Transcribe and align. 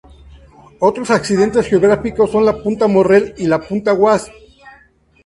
Otros 0.79 1.11
accidentes 1.11 1.67
geográficos 1.67 2.31
son 2.31 2.43
la 2.43 2.57
punta 2.63 2.87
Morrell 2.87 3.35
y 3.37 3.45
la 3.45 3.61
punta 3.61 3.93
Wasp. 3.93 4.31